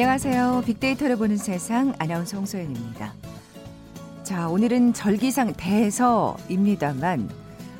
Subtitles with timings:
[0.00, 0.62] 안녕하세요.
[0.64, 3.14] 빅데이터를 보는 세상 아나운서 홍소연입니다.
[4.22, 7.28] 자, 오늘은 절기상 대서입니다만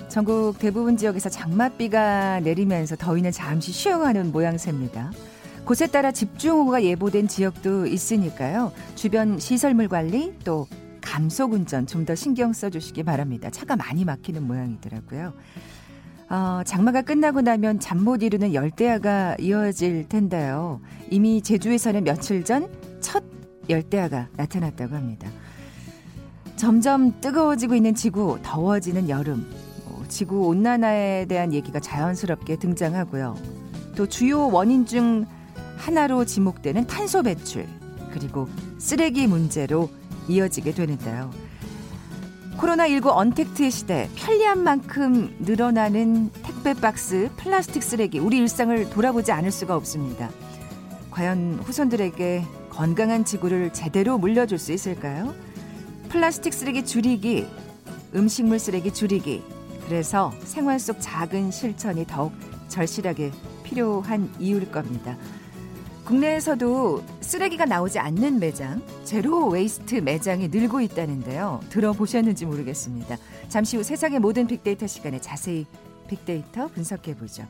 [0.08, 5.12] 전국 대부분 지역에서 장맛비가 내리면서 더위는 잠시 쉬어가는 모양새입니다.
[5.64, 8.72] 곳에 따라 집중호우가 예보된 지역도 있으니까요.
[8.96, 10.66] 주변 시설물 관리 또
[11.00, 13.48] 감속 운전 좀 더 신경 써 주시기 바랍니다.
[13.48, 15.34] 차가 많이 막히는 모양이더라고요.
[16.30, 20.80] 어, 장마가 끝나고 나면 잠 못 이루는 열대야가 이어질 텐데요.
[21.10, 22.68] 이미 제주에서는 며칠 전
[23.00, 23.22] 첫
[23.68, 25.28] 열대야가 나타났다고 합니다.
[26.56, 29.46] 점점 뜨거워지고 있는 지구, 더워지는 여름,
[29.86, 33.36] 뭐, 지구 온난화에 대한 얘기가 자연스럽게 등장하고요.
[33.96, 35.26] 또 주요 원인 중
[35.76, 37.66] 하나로 지목되는 탄소 배출,
[38.12, 38.48] 그리고
[38.78, 39.88] 쓰레기 문제로
[40.28, 41.30] 이어지게 되는데요.
[42.58, 49.76] 코로나19 언택트 시대 편리한 만큼 늘어나는 택배 박스, 플라스틱 쓰레기 우리 일상을 돌아보지 않을 수가
[49.76, 50.28] 없습니다.
[51.12, 55.34] 과연 후손들에게 건강한 지구를 제대로 물려줄 수 있을까요?
[56.08, 57.46] 플라스틱 쓰레기 줄이기,
[58.16, 59.44] 음식물 쓰레기 줄이기.
[59.86, 62.32] 그래서 생활 속 작은 실천이 더욱
[62.66, 63.30] 절실하게
[63.62, 65.16] 필요한 이유일 겁니다.
[66.08, 71.60] 국내에서도 쓰레기가 나오지 않는 매장, zero waste 매장이 늘고 있다는데요.
[71.68, 73.18] 들어보셨는지 모르겠습니다.
[73.50, 75.66] 잠시 후 세상의 모든 빅데이터 시간에 자세히
[76.08, 77.46] 빅데이터 분석해보죠.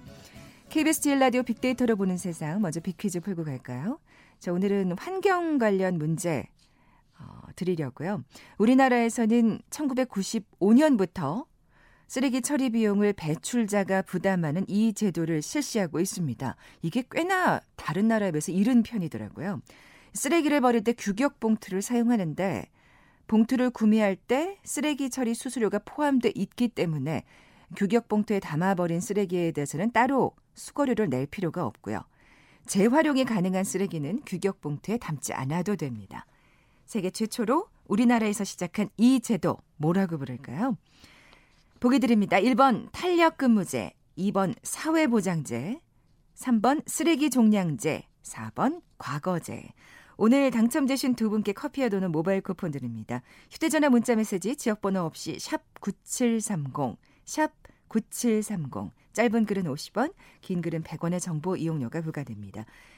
[0.70, 4.00] KBS 제 라디오 빅데이터로 보는 세상, 먼저 빅퀴즈 풀고 갈까요?
[4.40, 6.44] 자, 오늘은 환경 관련 문제
[7.20, 8.24] 어, 드리려고요.
[8.58, 11.44] 우리나라에서는 1995년부터
[12.08, 16.56] 쓰레기 처리 비용을 배출자가 부담하는 이 제도를 실시하고 있습니다.
[16.80, 19.60] 이게 꽤나 다른 나라에 비해서 이른 편이더라고요.
[20.14, 22.66] 쓰레기를 버릴 때 규격 봉투를 사용하는데
[23.26, 27.24] 봉투를 구매할 때 쓰레기 처리 수수료가 포함돼 있기 때문에
[27.76, 32.00] 규격 봉투에 담아버린 쓰레기에 대해서는 따로 수거료를 낼 필요가 없고요.
[32.64, 36.24] 재활용이 가능한 쓰레기는 규격 봉투에 담지 않아도 됩니다.
[36.86, 40.78] 세계 최초로 우리나라에서 시작한 이 제도 뭐라고 부를까요?
[41.81, 42.39] 보기 드립니다.
[42.39, 45.81] 1번 탄력근무제, 2번 사회보장제,
[46.34, 49.69] 3번 쓰레기 종량제, 4번 과거제.
[50.16, 53.22] 오늘 당첨되신 두 분께 커피와 도는 모바일 쿠폰 드립니다.
[53.53, 57.53] 휴대전화 문자메시지 지역번호 없이 샵 9730, 샵
[57.87, 58.91] 9730.
[59.12, 62.66] 짧은 글은 50원, 긴 글은 100원의 정보 이용료가 부과됩니다.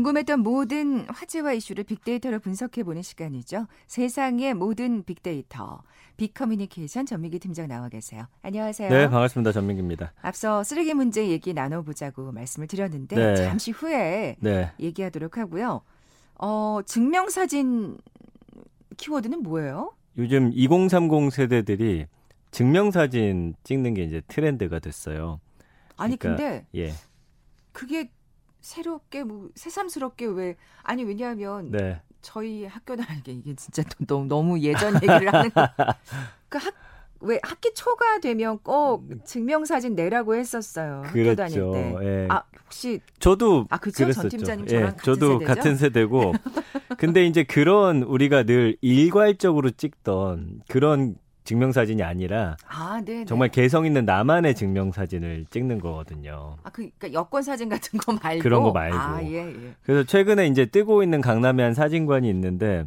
[0.00, 3.66] 궁금했던 모든 화제와 이슈를 빅데이터로 분석해보는 시간이죠.
[3.86, 5.82] 세상의 모든 빅데이터.
[6.16, 8.26] 빅커뮤니케이션 전민기 팀장 나와 계세요.
[8.42, 8.88] 안녕하세요.
[8.88, 9.52] 네, 반갑습니다.
[9.52, 10.12] 전민기입니다.
[10.22, 13.36] 앞서 쓰레기 문제 얘기 나눠보자고 말씀을 드렸는데 네.
[13.36, 14.70] 잠시 후에 네.
[14.80, 15.82] 얘기하도록 하고요.
[16.38, 17.98] 어, 증명사진
[18.96, 19.92] 키워드는 뭐예요?
[20.16, 22.06] 요즘 2030 세대들이
[22.50, 25.40] 증명사진 찍는 게 이제 트렌드가 됐어요.
[25.96, 26.92] 아니 그러니까, 근데 예.
[27.72, 28.10] 그게
[28.60, 32.00] 새롭게 뭐 새삼스럽게 왜 아니 왜냐하면 네.
[32.20, 35.50] 저희 학교 다니게 이게 진짜 너무 너무 예전 얘기를 하는
[36.48, 36.74] 그학
[37.20, 41.02] 왜 학기 초가 되면 꼭 증명사진 내라고 했었어요.
[41.04, 41.36] 학교 그렇죠.
[41.36, 41.96] 다닐 때.
[42.02, 42.28] 예.
[42.30, 44.10] 아 혹시 저도 아 그렇죠.
[44.12, 44.86] 전 팀장님 저랑 예.
[44.86, 45.46] 같은 저도 세대죠?
[45.54, 46.32] 같은 세대고.
[46.98, 54.54] 근데 이제 그런 우리가 늘 일괄적으로 찍던 그런 증명사진이 아니라 아, 정말 개성 있는 나만의
[54.54, 56.56] 증명사진을 찍는 거거든요.
[56.62, 58.96] 아, 그, 그러니까 여권 사진 같은 거 말고 그런 거 말고.
[58.96, 59.74] 아, 예, 예.
[59.82, 62.84] 그래서 최근에 이제 뜨고 있는 강남의 한 사진관이 있는데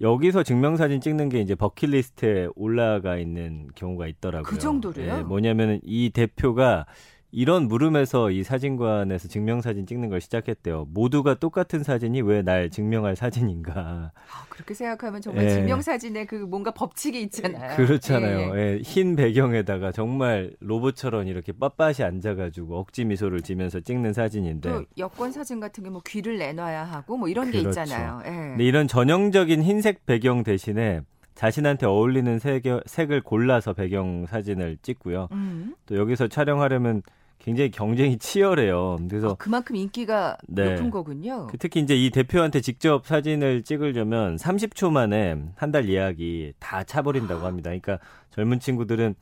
[0.00, 4.50] 여기서 증명사진 찍는 게 이제 버킷리스트에 올라가 있는 경우가 있더라고요.
[4.50, 5.18] 그 정도로요?
[5.18, 6.86] 예, 뭐냐면은 이 대표가
[7.32, 10.86] 이런 물음에서 이 사진관에서 증명사진 찍는 걸 시작했대요.
[10.92, 14.12] 모두가 똑같은 사진이 왜 날 증명할 사진인가.
[14.14, 15.50] 아, 그렇게 생각하면 정말 예.
[15.50, 17.76] 증명사진에 그 뭔가 법칙이 있잖아요.
[17.76, 18.38] 그렇잖아요.
[18.38, 18.72] 예, 예.
[18.76, 24.70] 예, 흰 배경에다가 정말 로봇처럼 이렇게 빳빳이 앉아가지고 억지 미소를 지면서 찍는 사진인데.
[24.70, 27.62] 또 여권 사진 같은 게 뭐 귀를 내놔야 하고 뭐 이런 그렇죠.
[27.64, 28.22] 게 있잖아요.
[28.24, 28.30] 예.
[28.30, 31.00] 근데 이런 전형적인 흰색 배경 대신에
[31.34, 35.28] 자신한테 어울리는 색, 색을 골라서 배경 사진을 찍고요.
[35.32, 35.74] 음.
[35.86, 37.02] 또 여기서 촬영하려면
[37.40, 38.98] 굉장히 경쟁이 치열해요.
[39.08, 40.70] 그래서 아, 그만큼 인기가 네.
[40.74, 41.46] 높은 거군요.
[41.48, 47.46] 그 특히 이제 이 대표한테 직접 사진을 찍으려면 30초 만에 한 달 예약이 다 차버린다고
[47.46, 47.70] 합니다.
[47.70, 47.98] 그러니까
[48.30, 49.14] 젊은 친구들은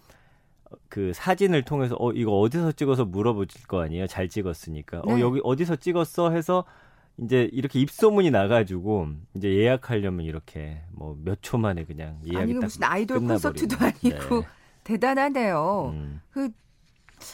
[0.88, 4.06] 그 사진을 통해서 어 이거 어디서 찍어서 물어보실 거 아니에요.
[4.06, 5.00] 잘 찍었으니까.
[5.00, 5.12] 어, 네.
[5.14, 6.64] 어 여기 어디서 찍었어 해서
[7.18, 12.82] 이제 이렇게 입소문이 나가지고 이제 예약하려면 이렇게 뭐 몇 초 만에 그냥 예약이 아니 무슨
[12.84, 14.46] 아이돌 콘서트도 아니고 네.
[14.84, 15.92] 대단하네요.
[15.94, 16.20] 음.
[16.30, 16.48] 그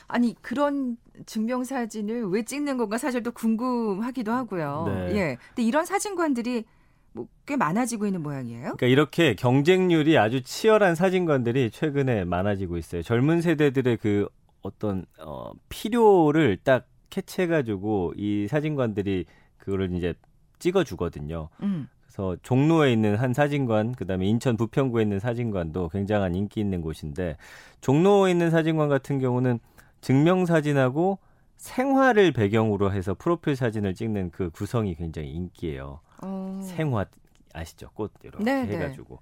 [0.06, 0.96] 아니 그런
[1.26, 4.84] 증명 사진을 왜 찍는 건가 사실 또 궁금하기도 하고요.
[4.86, 5.16] 네.
[5.16, 5.36] 예.
[5.48, 6.64] 근데 이런 사진관들이
[7.12, 8.62] 뭐꽤 많아지고 있는 모양이에요.
[8.62, 13.02] 그러니까 이렇게 경쟁률이 아주 치열한 사진관들이 최근에 많아지고 있어요.
[13.02, 14.28] 젊은 세대들의 그
[14.62, 19.26] 어떤 어 필요를 딱 캐치해 가지고 이 사진관들이
[19.58, 20.14] 그거를 이제
[20.58, 21.48] 찍어 주거든요.
[21.62, 21.88] 음.
[22.02, 27.37] 그래서 종로에 있는 한 사진관, 그다음에 인천 부평구에 있는 사진관도 굉장한 인기 있는 곳인데
[27.80, 29.58] 종로에 있는 사진관 같은 경우는
[30.04, 31.18] 증명 사진하고
[31.56, 36.00] 생화를 배경으로 해서 프로필 사진을 찍는 그 구성이 굉장히 인기예요.
[36.20, 36.60] 어.
[36.62, 37.06] 생화
[37.54, 37.88] 아시죠?
[37.94, 38.74] 꽃 이렇게 네, 네.
[38.74, 39.20] 해가지고.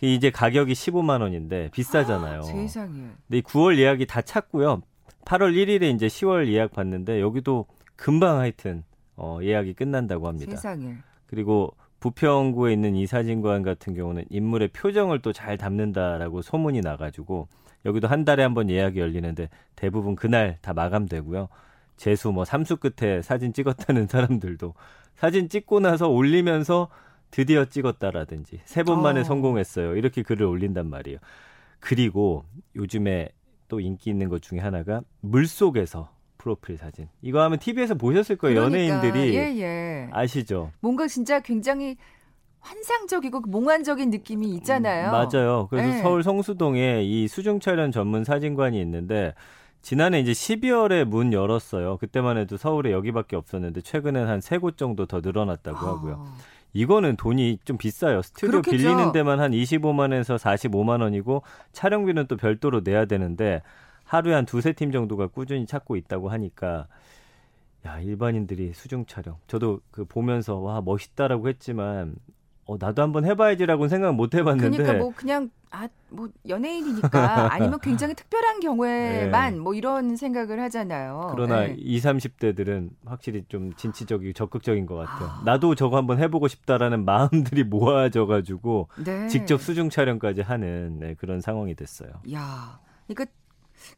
[0.00, 0.14] 네.
[0.14, 2.40] 이제 가격이 15만 원인데 비싸잖아요.
[2.40, 3.10] 아, 세상에.
[3.28, 4.82] 근데 9월 예약이 다 찼고요.
[5.24, 8.82] 8월 1일에 이제 10월 예약 받는데 여기도 금방 하여튼
[9.14, 10.50] 어, 예약이 끝난다고 합니다.
[10.50, 10.96] 세상에.
[11.28, 17.48] 그리고 부평구에 있는 이 사진관 같은 경우는 인물의 표정을 또 잘 담는다라고 소문이 나가지고
[17.84, 21.48] 여기도 한 달에 한 번 예약이 열리는데 대부분 그날 다 마감되고요.
[21.96, 24.74] 재수 뭐 삼수 끝에 사진 찍었다는 사람들도
[25.14, 26.88] 사진 찍고 나서 올리면서
[27.30, 29.24] 드디어 찍었다라든지 세 번 만에 어.
[29.24, 29.96] 성공했어요.
[29.96, 31.18] 이렇게 글을 올린단 말이에요.
[31.80, 32.44] 그리고
[32.76, 33.30] 요즘에
[33.68, 36.10] 또 인기 있는 것 중에 하나가 물 속에서
[36.46, 37.08] 프로필 사진.
[37.22, 38.68] 이거 하면 TV에서 보셨을 거예요.
[38.68, 40.08] 그러니까, 연예인들이 예, 예.
[40.12, 40.70] 아시죠?
[40.80, 41.96] 뭔가 진짜 굉장히
[42.60, 45.08] 환상적이고 몽환적인 느낌이 있잖아요.
[45.08, 45.66] 음, 맞아요.
[45.68, 46.02] 그래서 예.
[46.02, 49.34] 서울 성수동에 이 수중 촬영 전문 사진관이 있는데
[49.82, 51.96] 지난해 이제 12월에 문 열었어요.
[51.98, 55.90] 그때만 해도 서울에 여기밖에 없었는데 최근엔 한 세 곳 정도 더 늘어났다고 아.
[55.90, 56.26] 하고요.
[56.72, 58.22] 이거는 돈이 좀 비싸요.
[58.22, 58.76] 스튜디오 그렇겠죠.
[58.76, 63.62] 빌리는 데만 한 25만에서 45만 원이고 촬영비는 또 별도로 내야 되는데
[64.06, 66.86] 하루에 한 두세 팀 정도가 꾸준히 찾고 있다고 하니까
[67.84, 69.36] 야, 일반인들이 수중 촬영.
[69.46, 72.16] 저도 그 보면서 와, 멋있다라고 했지만
[72.64, 74.76] 어, 나도 한번 해봐야지라고는 생각 못 해봤는데.
[74.76, 79.60] 그러니까 뭐 그냥 아, 뭐 연예인이니까 아니면 굉장히 특별한 경우에만 네.
[79.60, 81.32] 뭐 이런 생각을 하잖아요.
[81.32, 81.76] 그러나 네.
[81.78, 85.28] 20, 30대들은 확실히 좀 진취적이고 적극적인 것 같아요.
[85.28, 85.42] 아.
[85.44, 89.28] 나도 저거 한번 해보고 싶다라는 마음들이 모아져가지고 네.
[89.28, 92.10] 직접 수중 촬영까지 하는 네, 그런 상황이 됐어요.
[92.32, 93.32] 야, 그러니까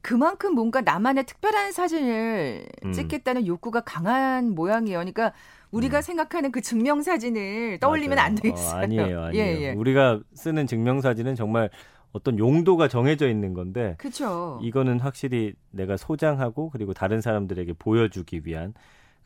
[0.03, 2.93] 그만큼 뭔가 나만의 특별한 사진을 음.
[2.93, 4.99] 찍겠다는 욕구가 강한 모양이에요.
[4.99, 5.33] 그러니까
[5.71, 6.03] 우리가 음.
[6.03, 8.77] 생각하는 그 증명 사진을 떠올리면 안 되겠어요.
[8.77, 9.33] 어, 아니에요, 아니에요.
[9.35, 9.73] 예, 예.
[9.73, 11.71] 우리가 쓰는 증명 사진은 정말
[12.13, 14.59] 어떤 용도가 정해져 있는 건데 그쵸.
[14.63, 18.73] 이거는 확실히 내가 소장하고 그리고 다른 사람들에게 보여주기 위한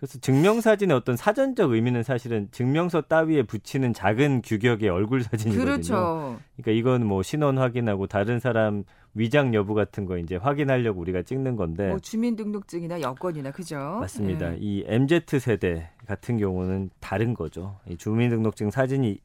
[0.02, 5.64] 그래서 증명사진의 어떤 사전적 의미는 사실은 증명서 따위에 붙이는 작은 규격의 얼굴 사진이거든요.
[5.64, 6.40] 그렇죠.
[6.56, 8.82] 그러니까 이건 뭐 신원 확인하고 다른 사람
[9.14, 11.90] 위장 여부 같은 거 이제 확인하려고 우리가 찍는 건데.
[11.90, 13.76] 뭐 주민등록증이나 여권이나 그죠?
[14.00, 14.50] 맞습니다.
[14.50, 14.56] 네.
[14.58, 17.78] 이 MZ 세대 같은 경우는 다른 거죠.
[17.88, 19.20] 이 주민등록증 사진이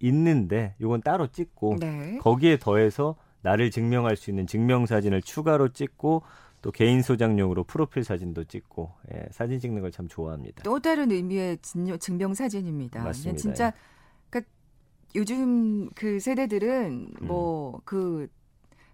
[0.00, 2.16] 있는데 이건 따로 찍고 네.
[2.22, 6.22] 거기에 더해서 나를 증명할 수 있는 증명사진을 추가로 찍고
[6.62, 10.62] 또 개인 소장용으로 프로필 사진도 찍고 예, 사진 찍는 걸 참 좋아합니다.
[10.62, 11.58] 또 다른 의미의
[11.98, 13.02] 증명 사진입니다.
[13.02, 13.36] 맞습니다.
[13.36, 13.72] 진짜 예.
[14.30, 14.50] 그러니까
[15.14, 17.26] 요즘 그 세대들은 음.
[17.26, 18.28] 뭐그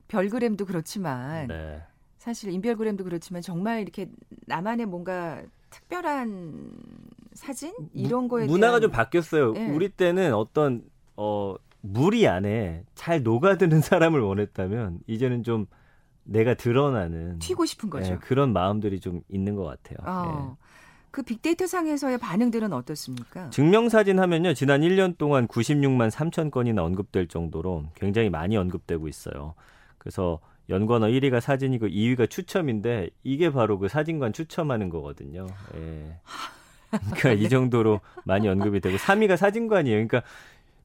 [0.09, 1.83] 별그램도 그렇지만 네.
[2.17, 4.09] 사실 인별그램도 그렇지만 정말 이렇게
[4.47, 6.73] 나만의 뭔가 특별한
[7.35, 8.81] 사진 이런 거에 문화가 대한...
[8.83, 9.53] 좀 바뀌었어요.
[9.53, 9.71] 네.
[9.71, 10.83] 우리 때는 어떤
[11.17, 15.67] 어 무리 안에 잘 녹아드는 사람을 원했다면 이제는 좀
[16.29, 18.13] 내가 드러나는 튀고 싶은 거죠.
[18.13, 19.97] 네, 그런 마음들이 좀 있는 것 같아요.
[20.03, 20.57] 어.
[20.61, 20.67] 네.
[21.11, 23.49] 그 빅데이터 상에서의 반응들은 어떻습니까?
[23.51, 24.53] 증명사진 하면요.
[24.53, 29.55] 지난 1년 동안 96만 3천 건이나 언급될 정도로 굉장히 많이 언급되고 있어요.
[29.97, 35.47] 그래서 연관어 1위가 사진이고 2위가 추첨인데 이게 바로 그 사진관 추첨하는 거거든요.
[35.77, 36.21] 예.
[36.91, 39.97] 그러니까 이 정도로 많이 언급이 되고 3위가 사진관이에요.
[40.07, 40.23] 그러니까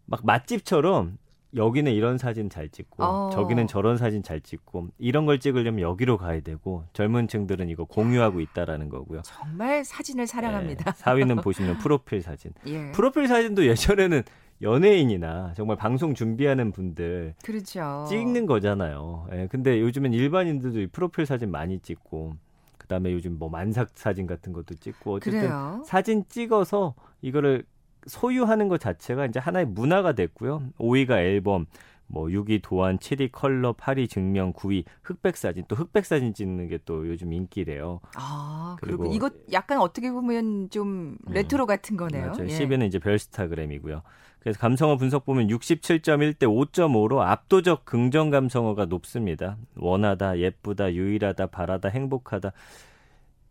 [0.06, 1.18] 막 맛집처럼
[1.56, 3.30] 여기는 이런 사진 잘 찍고 어.
[3.32, 8.40] 저기는 저런 사진 잘 찍고 이런 걸 찍으려면 여기로 가야 되고 젊은 층들은 이거 공유하고
[8.40, 9.22] 있다라는 거고요.
[9.24, 10.92] 정말 사진을 사랑합니다.
[10.92, 12.52] 네, 4위는 보시면 프로필 사진.
[12.68, 12.92] 예.
[12.92, 14.24] 프로필 사진도 예전에는
[14.62, 18.06] 연예인이나 정말 방송 준비하는 분들 그렇죠.
[18.08, 19.28] 찍는 거잖아요.
[19.34, 22.34] 예, 근데 요즘엔 일반인들도 이 프로필 사진 많이 찍고
[22.78, 25.82] 그다음에 요즘 뭐 만삭 사진 같은 것도 찍고 어쨌든 그래요?
[25.86, 27.64] 사진 찍어서 이거를
[28.08, 30.64] 소유하는 것 자체가 이제 하나의 문화가 됐고요.
[30.80, 31.66] 5위가 앨범,
[32.08, 35.64] 뭐 6위 도안, 7위 컬러, 8위 증명, 9위 흑백 사진.
[35.68, 38.02] 또 흑백 사진 찍는 게 또 요즘 인기래요.
[38.16, 41.34] 아, 그리고, 그리고 이거 약간 어떻게 보면 좀 음.
[41.34, 42.28] 레트로 음, 같은 거네요.
[42.28, 42.44] 맞아요.
[42.44, 42.60] 예.
[42.60, 44.02] 10위는 이제 별스타그램이고요.
[44.40, 49.58] 그래서 감성어 분석 보면 67.1대 5.5로 압도적 긍정 감성어가 높습니다.
[49.78, 52.52] 원하다, 예쁘다, 유일하다, 바라다, 행복하다.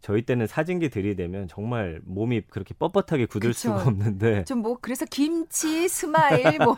[0.03, 3.55] 저희 때는 사진기 들이대면 정말 몸이 그렇게 뻣뻣하게 굳을 그쵸.
[3.55, 6.77] 수가 없는데 좀 뭐 그래서 김치 smile 뭐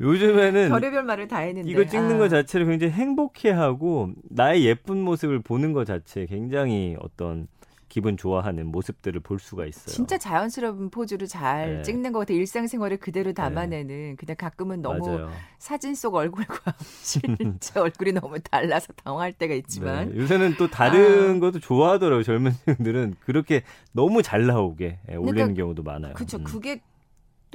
[0.00, 2.18] 요즘에는 별의별 말을 다 했는데 이거 찍는 아.
[2.18, 7.48] 것 자체를 굉장히 행복해하고 나의 예쁜 모습을 보는 것 자체 굉장히 어떤
[7.96, 9.86] 기분 좋아하는 모습들을 볼 수가 있어요.
[9.86, 11.82] 진짜 자연스러운 포즈로 잘 네.
[11.82, 12.34] 찍는 것 같아.
[12.34, 13.32] 일상생활을 그대로 네.
[13.32, 13.86] 담아내는.
[13.86, 14.14] 네.
[14.16, 15.30] 그냥 가끔은 너무 맞아요.
[15.58, 20.18] 사진 속 얼굴과 실제 얼굴이 너무 달라서 당황할 때가 있지만 네.
[20.18, 21.40] 요새는 또 다른 아.
[21.40, 22.22] 것도 좋아하더라고요.
[22.22, 23.62] 젊은 층들은 그렇게
[23.92, 26.12] 너무 잘 나오게 예, 올리는 그러니까, 경우도 많아요.
[26.12, 26.36] 그렇죠.
[26.36, 26.44] 음.
[26.44, 26.82] 그게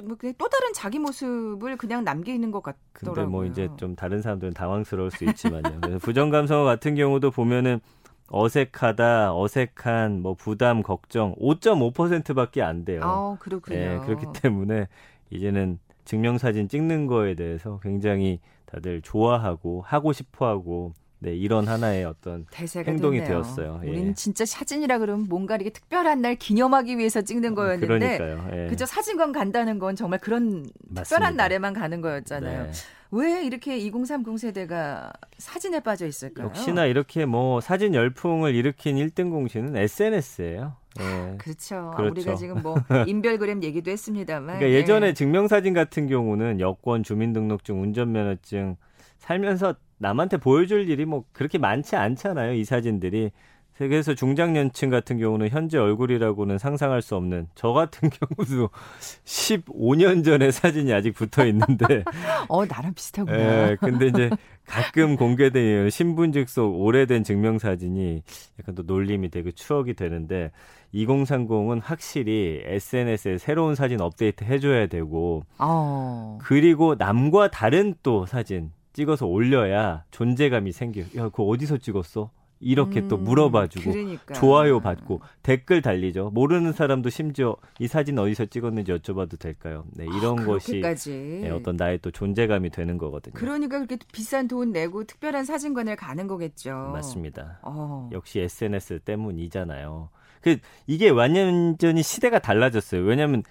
[0.02, 3.14] 뭐또 다른 자기 모습을 그냥 남기는 것 같더라고요.
[3.14, 5.98] 근데 뭐 이제 좀 다른 사람들은 당황스러울 수 있지만요.
[6.02, 7.78] 부정 감성 같은 경우도 보면은
[8.28, 13.00] 어색하다, 어색한, 뭐 부담, 걱정 5.5%밖에 안 돼요.
[13.02, 13.76] 아, 그렇군요.
[13.76, 14.88] 네, 그렇기 때문에
[15.30, 23.18] 이제는 증명사진 찍는 거에 대해서 굉장히 다들 좋아하고 하고 싶어하고 네, 이런 하나의 어떤 행동이
[23.18, 23.42] 됐네요.
[23.42, 23.80] 되었어요.
[23.84, 23.88] 예.
[23.90, 28.48] 우리는 진짜 사진이라 그러면 뭔가 이렇게 특별한 날 기념하기 위해서 찍는 거였는데 그러니까요.
[28.52, 28.66] 예.
[28.68, 31.02] 그저 사진관 간다는 건 정말 그런 맞습니다.
[31.04, 32.64] 특별한 날에만 가는 거였잖아요.
[32.64, 32.72] 네.
[33.12, 36.46] 왜 이렇게 2030 세대가 사진에 빠져 있을까요?
[36.46, 40.76] 역시나 이렇게 뭐 사진 열풍을 일으킨 1등 공신은 SNS예요.
[40.98, 41.36] 예.
[41.36, 41.92] 그렇죠.
[41.94, 42.10] 그렇죠.
[42.10, 42.74] 우리가 지금 뭐
[43.06, 44.58] 인별그램 얘기도 했습니다만.
[44.58, 45.14] 그러니까 예전에 예.
[45.14, 48.76] 증명사진 같은 경우는 여권, 주민등록증, 운전면허증
[49.18, 52.54] 살면서 남한테 보여줄 일이 뭐 그렇게 많지 않잖아요.
[52.54, 53.30] 이 사진들이.
[53.82, 58.70] 세계에서 중장년층 같은 경우는 현재 얼굴이라고는 상상할 수 없는 저 같은 경우도
[59.24, 62.04] 15년 전에 사진이 아직 붙어 있는데
[62.48, 63.70] 어 나랑 비슷하구나.
[63.70, 64.30] 예, 근데 이제
[64.66, 68.22] 가끔 공개된 신분증 속 오래된 증명 사진이
[68.60, 70.52] 약간 또 놀림이 되고 추억이 되는데
[70.94, 76.38] 2030은 확실히 SNS에 새로운 사진 업데이트 해줘야 되고 어.
[76.42, 81.00] 그리고 남과 다른 또 사진 찍어서 올려야 존재감이 생겨.
[81.16, 82.30] 야, 그거 어디서 찍었어?
[82.62, 84.34] 이렇게 음, 또 물어봐주고 그러니까.
[84.34, 86.30] 좋아요 받고 댓글 달리죠.
[86.30, 89.84] 모르는 사람도 심지어 이 사진 어디서 찍었는지 여쭤봐도 될까요?
[89.90, 93.34] 네, 이런 아, 것이 네, 어떤 나의 또 존재감이 되는 거거든요.
[93.34, 96.90] 그러니까 그렇게 비싼 돈 내고 특별한 사진관을 가는 거겠죠.
[96.92, 97.58] 맞습니다.
[97.62, 98.08] 어.
[98.12, 100.08] 역시 SNS 때문이잖아요.
[100.40, 103.02] 그 이게 완전히 시대가 달라졌어요.
[103.02, 103.42] 왜냐하면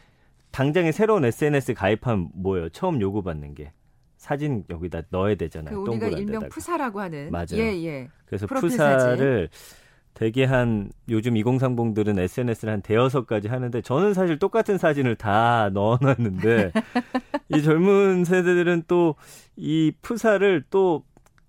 [0.51, 2.69] 당장에 새로운 SNS 가입하면 뭐예요?
[2.69, 3.71] 처음 요구받는 게
[4.21, 5.83] 사진 여기다 넣어야 되잖아요.
[5.83, 7.31] 그 우리가 일명 푸사라고 하는.
[7.31, 7.55] 맞아요.
[7.55, 8.07] 예, 예.
[8.27, 9.81] 그래서 푸사를 사진.
[10.13, 16.71] 대개 한 요즘 2030들은 SNS를 한 대여섯 가지 하는데 저는 사실 똑같은 사진을 다 넣어놨는데
[17.49, 19.15] 이 젊은 세대들은 또
[19.57, 21.03] 이 푸사를 또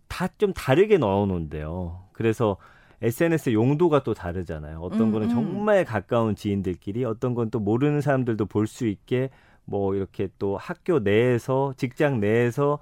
[0.08, 2.04] 다 좀 다르게 넣어놓은데요.
[2.12, 2.56] 그래서
[3.02, 4.78] SNS 용도가 또 다르잖아요.
[4.80, 5.34] 어떤 음, 거는 음.
[5.34, 9.28] 정말 가까운 지인들끼리, 어떤 건 또 모르는 사람들도 볼 수 있게
[9.64, 12.78] 뭐 이렇게 또 학교 내에서 직장 내에서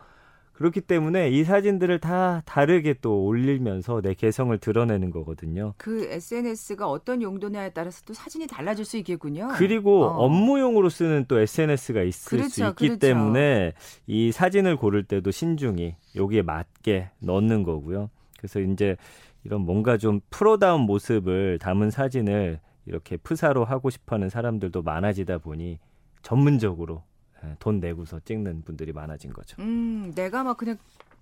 [0.60, 5.72] 그렇기 때문에 이 사진들을 다 다르게 또 올리면서 내 개성을 드러내는 거거든요.
[5.78, 9.48] 그 SNS가 어떤 용도냐에 따라서 또 사진이 달라질 수 있겠군요.
[9.54, 10.24] 그리고 어.
[10.26, 12.98] 업무용으로 쓰는 또 SNS가 있을 그렇죠, 수 있기 그렇죠.
[12.98, 13.72] 때문에
[14.06, 18.10] 이 사진을 고를 때도 신중히 여기에 맞게 넣는 거고요.
[18.36, 18.98] 그래서 이제
[19.44, 25.78] 이런 뭔가 좀 프로다운 모습을 담은 사진을 이렇게 프사로 하고 싶어 하는 사람들도 많아지다 보니
[26.22, 27.02] 전문적으로
[27.44, 29.60] 예, 돈 내고서 찍는 분들이 많아진 거죠.
[29.60, 30.76] 음, 내가 막 그냥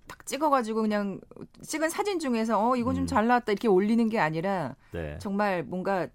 [0.07, 1.19] 딱 찍어가지고 그냥
[1.61, 3.27] 찍은 사진 중에서 어 이거 좀잘 음.
[3.27, 5.17] 나왔다 이렇게 올리는 게 아니라 네.
[5.19, 6.07] 정말 뭔가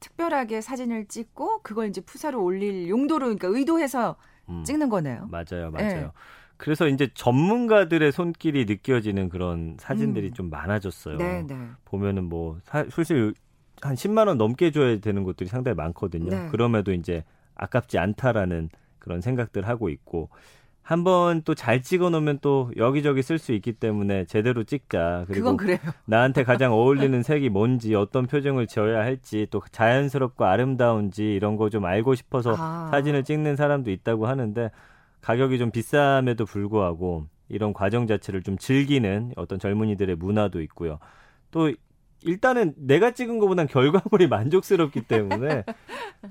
[0.00, 4.16] 특별하게 사진을 찍고 그걸 이제 푸사로 올릴 용도로 그러니까 의도해서
[4.48, 4.64] 음.
[4.64, 5.28] 찍는 거네요.
[5.30, 6.00] 맞아요, 맞아요.
[6.00, 6.10] 네.
[6.56, 10.32] 그래서 이제 전문가들의 손길이 느껴지는 그런 사진들이 음.
[10.32, 11.18] 좀 많아졌어요.
[11.18, 11.54] 네, 네.
[11.84, 13.34] 보면은 뭐 사, 실한
[13.82, 16.30] 10만 원 넘게 줘야 되는 것들이 상당히 많거든요.
[16.30, 16.48] 네.
[16.50, 17.24] 그럼에도 이제
[17.56, 20.28] 아깝지 않다라는 그런 생각들 하고 있고
[20.82, 25.24] 한 번 또 잘 찍어 놓으면 또 여기저기 쓸 수 있기 때문에 제대로 찍자.
[25.26, 25.56] 그리고
[26.06, 31.84] 나한테 가장 어울리는 색이 뭔지 어떤 표정을 지어야 할지 또 자연스럽고 아름다운지 이런 거 좀
[31.84, 32.88] 알고 싶어서 아.
[32.92, 34.70] 사진을 찍는 사람도 있다고 하는데
[35.22, 41.00] 가격이 좀 비쌈에도 불구하고 이런 과정 자체를 좀 즐기는 어떤 젊은이들의 문화도 있고요.
[41.50, 41.72] 또
[42.22, 45.64] 일단은 내가 찍은 것보단 결과물이 만족스럽기 때문에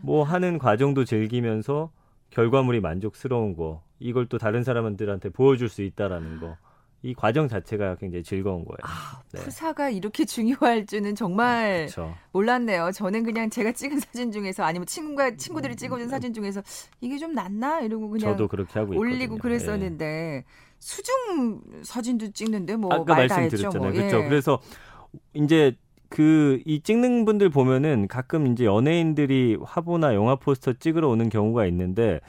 [0.01, 1.91] 뭐 하는 과정도 즐기면서
[2.31, 6.57] 결과물이 만족스러운 거 이걸 또 다른 사람들한테 보여줄 수 있다라는 거.
[7.05, 8.77] 이 과정 자체가 굉장히 즐거운 거예요.
[8.81, 9.39] 아, 네.
[9.39, 12.91] 푸사가 이렇게 중요할 줄은 정말 아, 몰랐네요.
[12.93, 16.63] 저는 그냥 제가 찍은 사진 중에서 아니면 친구가 친구들이 찍어준 사진 중에서
[17.01, 19.37] 이게 좀 낫나 이러고 그냥 저도 그렇게 하고 올리고 있거든요.
[19.39, 20.45] 그랬었는데 네.
[20.79, 23.81] 수중 사진도 찍는데 뭐 아까 말씀드렸잖아요.
[23.83, 23.91] 뭐.
[23.91, 24.23] 그렇죠.
[24.23, 24.27] 예.
[24.27, 24.59] 그래서
[25.33, 25.75] 이제
[26.09, 32.21] 그 이 찍는 분들 보면은 가끔 이제 연예인들이 화보나 영화 포스터 찍으러 오는 경우가 있는데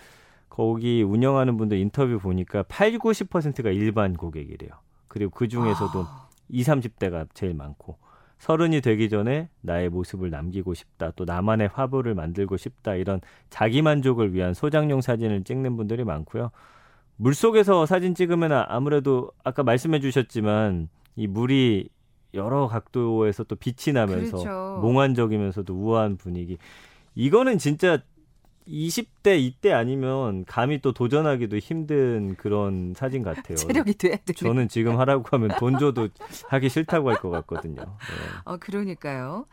[0.49, 4.71] 거기 운영하는 분들 인터뷰 보니까 8, 90%가 일반 고객이래요.
[5.09, 6.29] 그리고 그 중에서도 아.
[6.49, 7.99] 20, 30대가 제일 많고
[8.39, 11.13] 서른이 되기 전에 나의 모습을 남기고 싶다.
[11.17, 12.95] 또 나만의 화보를 만들고 싶다.
[12.95, 16.51] 이런 자기 만족을 위한 소장용 사진을 찍는 분들이 많고요.
[17.17, 21.89] 물 속에서 사진 찍으면 아무래도 아까 말씀해 주셨지만 이 물이
[22.37, 24.79] 여러 각도에서 또 빛이 나면서 그렇죠.
[24.83, 26.59] 몽환적이면서도 우아한 분위기.
[27.15, 27.99] 이거는 진짜
[28.69, 33.57] 20대 이때 아니면 감히 또 도전하기도 힘든 그런 사진 같아요.
[33.57, 34.19] 체력이 돼.
[34.37, 36.09] 저는 지금 하라고 하면 돈 줘도
[36.49, 37.83] 하기 싫다고 할 것 같거든요.
[37.83, 37.87] 네.
[38.45, 39.47] 어 그러니까요.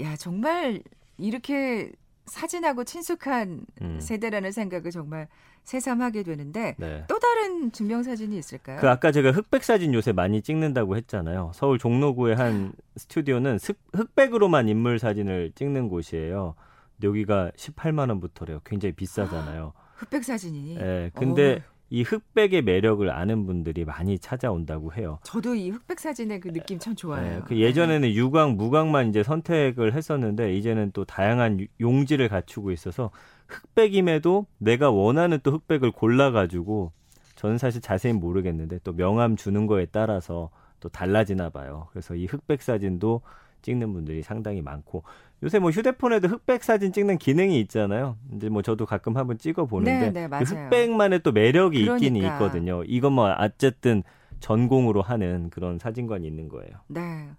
[0.00, 0.82] 야 정말
[1.18, 1.90] 이렇게
[2.26, 3.98] 사진하고 친숙한 음.
[4.00, 5.26] 세대라는 생각을 정말
[5.70, 7.04] 새삼하게 되는데 네.
[7.06, 8.80] 또 다른 증명 사진이 있을까요?
[8.80, 11.52] 그 아까 제가 흑백 사진 요새 많이 찍는다고 했잖아요.
[11.54, 13.58] 서울 종로구의 한 스튜디오는
[13.94, 16.56] 흑백으로만 인물 사진을 찍는 곳이에요.
[17.04, 18.60] 여기가 18만 원부터래요.
[18.64, 19.72] 굉장히 비싸잖아요.
[19.94, 20.74] 흑백 사진이.
[20.74, 21.69] 네, 근데 오.
[21.90, 25.18] 이 흑백의 매력을 아는 분들이 많이 찾아온다고 해요.
[25.24, 27.40] 저도 이 흑백 사진의 그 느낌 참 좋아해요.
[27.40, 28.14] 네, 그 예전에는 네.
[28.14, 33.10] 유광, 무광만 이제 선택을 했었는데 이제는 또 다양한 용지를 갖추고 있어서
[33.48, 36.92] 흑백임에도 내가 원하는 또 흑백을 골라가지고
[37.34, 41.88] 저는 사실 자세히 모르겠는데 또 명함 주는 거에 따라서 또 달라지나 봐요.
[41.90, 43.22] 그래서 이 흑백 사진도
[43.62, 45.02] 찍는 분들이 상당히 많고
[45.42, 48.16] 요새 뭐 휴대폰에도 흑백 사진 찍는 기능이 있잖아요.
[48.34, 52.06] 이제 뭐 저도 가끔 한번 찍어 보는데 네, 네, 그 흑백만의 또 매력이 그러니까.
[52.06, 52.82] 있긴 있거든요.
[52.84, 54.02] 이건 뭐 어쨌든
[54.40, 56.72] 전공으로 하는 그런 사진관이 있는 거예요.
[56.88, 57.30] 네.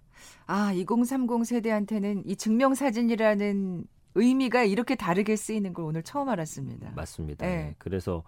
[0.46, 6.92] 아, 2030 세대한테는 이 증명 사진이라는 의미가 이렇게 다르게 쓰이는 걸 오늘 처음 알았습니다.
[6.94, 7.46] 맞습니다.
[7.46, 7.56] 네.
[7.56, 7.74] 네.
[7.78, 8.22] 그래서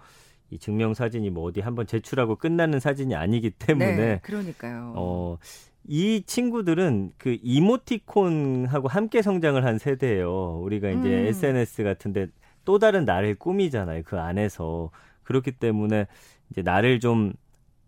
[0.50, 4.92] 이 증명 사진이 뭐 어디 한번 제출하고 끝나는 사진이 아니기 때문에 네, 그러니까요.
[4.96, 5.38] 어,
[5.86, 10.61] 이 친구들은 그 이모티콘하고 함께 성장을 한 세대예요.
[10.62, 11.26] 우리가 이제 음.
[11.26, 12.28] SNS 같은데
[12.64, 14.02] 또 다른 나를 꾸미잖아요.
[14.04, 14.90] 그 안에서
[15.24, 16.06] 그렇기 때문에
[16.50, 17.35] 이제 나를 좀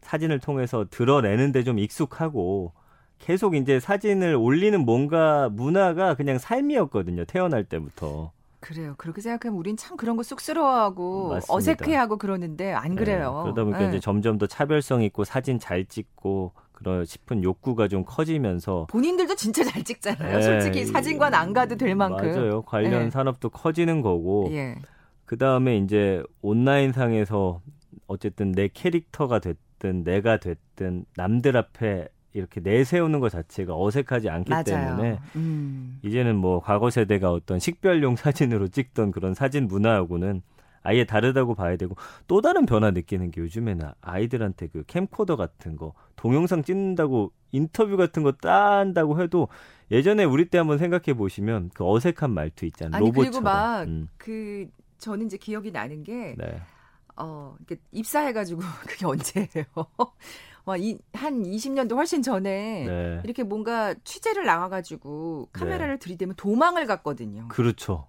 [0.02, 2.72] 사진을 통해서 드러내는데 좀 익숙하고
[3.18, 7.24] 계속 이제 사진을 올리는 뭔가 문화가 그냥 삶이었거든요.
[7.24, 8.30] 태어날 때부터.
[8.60, 8.94] 그래요.
[8.98, 11.54] 그렇게 생각하면 우린 참 그런 거 쑥스러워하고 맞습니다.
[11.54, 13.34] 어색해하고 그러는데 안 네, 그래요.
[13.36, 13.88] 네, 그러다 보니까 네.
[13.88, 19.64] 이제 점점 더 차별성 있고 사진 잘 찍고 그런 싶은 욕구가 좀 커지면서 본인들도 진짜
[19.64, 20.36] 잘 찍잖아요.
[20.36, 22.30] 네, 솔직히 사진관 안 가도 될 만큼.
[22.30, 22.62] 맞아요.
[22.62, 23.10] 관련 네.
[23.10, 24.48] 산업도 커지는 거고.
[24.52, 24.76] 예.
[25.24, 27.62] 그 다음에 이제 온라인 상에서
[28.06, 34.64] 어쨌든 내 캐릭터가 됐든 내가 됐든 남들 앞에 이렇게 내세우는 것 자체가 어색하지 않기 맞아요.
[34.64, 35.98] 때문에 음.
[36.02, 40.42] 이제는 뭐 과거 세대가 어떤 식별용 사진으로 찍던 그런 사진 문화하고는
[40.86, 41.96] 아예 다르다고 봐야 되고
[42.28, 48.22] 또 다른 변화 느끼는 게 요즘에는 아이들한테 그 캠코더 같은 거 동영상 찍는다고 인터뷰 같은
[48.22, 49.48] 거 딴다고 해도
[49.90, 52.96] 예전에 우리 때 한번 생각해 보시면 그 어색한 말투 있잖아요.
[52.96, 53.30] 아니, 로봇처럼.
[53.32, 54.08] 그리고 막그 음.
[54.16, 54.68] 그
[54.98, 56.60] 저는 이제 기억이 나는 게 네.
[57.16, 59.64] 어, 이렇게 입사해가지고 그게 언제예요?
[61.12, 63.20] 한 20년도 훨씬 전에 네.
[63.24, 65.98] 이렇게 뭔가 취재를 나와가지고 카메라를 네.
[65.98, 67.48] 들이대면 도망을 갔거든요.
[67.48, 68.08] 그렇죠.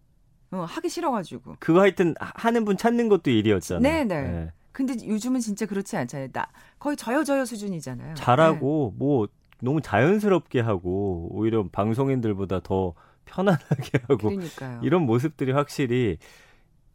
[0.51, 1.57] 어, 하기 싫어가지고.
[1.59, 3.81] 그거 하여튼 하는 분 찾는 것도 일이었잖아요.
[3.81, 4.21] 네네.
[4.31, 4.51] 네.
[4.71, 6.29] 근데 요즘은 진짜 그렇지 않잖아요.
[6.31, 6.47] 나
[6.79, 8.13] 거의 저요 저요 수준이잖아요.
[8.15, 8.97] 잘하고 네.
[8.99, 9.27] 뭐
[9.59, 12.93] 너무 자연스럽게 하고 오히려 방송인들보다 더
[13.25, 14.81] 편안하게 하고 그러니까요.
[14.83, 16.17] 이런 모습들이 확실히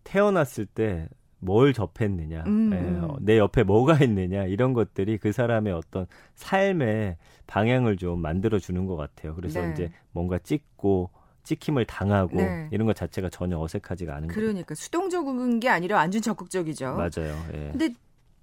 [0.05, 1.09] 태어났을 때
[1.43, 3.01] 뭘 접했느냐, 음.
[3.03, 7.17] 어, 내 옆에 뭐가 있느냐 이런 것들이 그 사람의 어떤 삶의
[7.49, 9.35] 방향을 좀 만들어 주는 것 같아요.
[9.35, 9.73] 그래서 네.
[9.73, 11.11] 이제 뭔가 찍고
[11.45, 12.69] 찍힘을 당하고 네.
[12.71, 14.41] 이런 것 자체가 전혀 어색하지가 않은 거예요.
[14.41, 16.95] 그러니까 수동적인 게 아니라 완전 적극적이죠.
[16.95, 17.37] 맞아요.
[17.55, 17.71] 예.
[17.73, 17.91] 근데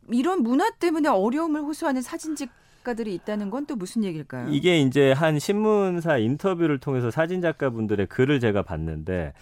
[0.09, 2.49] 이런 문화 때문에 어려움을 호소하는 사진집
[2.83, 4.49] 가들이 있다는 건 또 무슨 얘기일까요?
[4.49, 9.33] 이게 이제 한 신문사 인터뷰를 통해서 사진 작가분들의 글을 제가 봤는데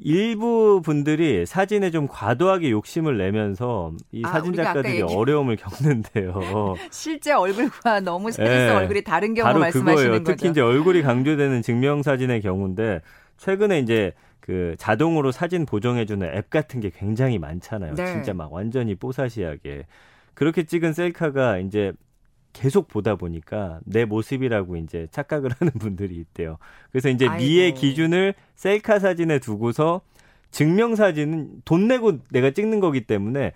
[0.00, 6.74] 일부 분들이 사진에 좀 과도하게 욕심을 내면서 이 아, 사진 작가들이 어려움을 겪는데요.
[6.90, 8.70] 실제 얼굴과 너무 사진성 네.
[8.70, 10.10] 얼굴이 다른 경우 말씀하시는 그거예요.
[10.22, 10.24] 거죠.
[10.24, 13.02] 특히 이제 얼굴이 강조되는 증명 사진의 경우인데
[13.36, 17.94] 최근에 이제 그 자동으로 사진 보정해주는 앱 같은 게 굉장히 많잖아요.
[17.94, 18.06] 네.
[18.06, 19.86] 진짜 막 완전히 뽀사시하게
[20.34, 21.92] 그렇게 찍은 셀카가 이제
[22.52, 26.58] 계속 보다 보니까 내 모습이라고 이제 착각을 하는 분들이 있대요.
[26.90, 27.42] 그래서 이제 아이고.
[27.42, 30.02] 미의 기준을 셀카 사진에 두고서
[30.50, 33.52] 증명 사진은 돈 내고 내가 찍는 거기 때문에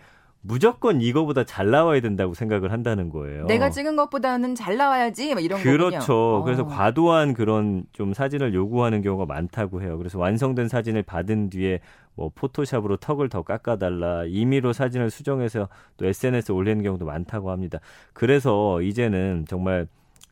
[0.46, 3.46] 무조건 이거보다 잘 나와야 된다고 생각을 한다는 거예요.
[3.46, 5.98] 내가 찍은 것보다는 잘 나와야지 이런 그렇죠.
[6.06, 6.44] 거군요.
[6.44, 6.66] 그래서 어.
[6.66, 9.98] 과도한 그런 좀 사진을 요구하는 경우가 많다고 해요.
[9.98, 11.80] 그래서 완성된 사진을 받은 뒤에
[12.14, 17.78] 뭐 포토샵으로 턱을 더 깎아달라 임의로 사진을 수정해서 또 SNS에 올리는 경우도 많다고 합니다.
[18.12, 19.88] 그래서 이제는 정말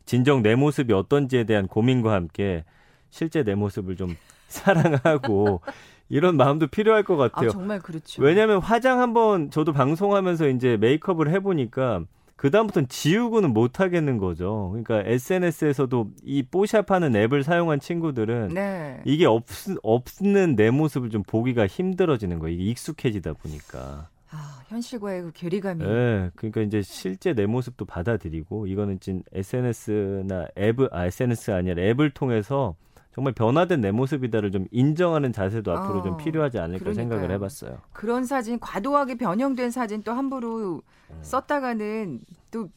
[0.06, 2.64] 진정 내 모습이 어떤지에 대한 고민과 함께
[3.10, 4.16] 실제 내 모습을 좀
[4.48, 5.60] 사랑하고
[6.08, 7.48] 이런 마음도 필요할 것 같아요.
[7.48, 8.22] 아, 정말 그렇죠.
[8.22, 12.04] 왜냐하면 화장 한번 저도 방송하면서 이제 메이크업을 해보니까
[12.36, 14.68] 그 다음부터는 지우고는 못 하겠는 거죠.
[14.72, 19.00] 그러니까 SNS에서도 이 뽀샵 하는 앱을 사용한 친구들은 네.
[19.04, 19.44] 이게 없,
[19.82, 22.54] 없는 내 모습을 좀 보기가 힘들어지는 거예요.
[22.54, 24.08] 이게 익숙해지다 보니까.
[24.30, 25.84] 아, 현실과의 그 괴리감이.
[25.84, 32.10] 네, 그러니까 이제 실제 내 모습도 받아들이고 이거는 진 SNS나 앱, 아 SNS 아니라 앱을
[32.10, 32.74] 통해서
[33.14, 36.94] 정말 변화된 내 모습이다를 좀 인정하는 자세도 앞으로 어, 좀 필요하지 않을까 그러니까요.
[36.94, 37.78] 생각을 해봤어요.
[37.92, 41.18] 그런 사진 과도하게 변형된 사진 또 함부로 음.
[41.22, 42.68] 썼다가는 또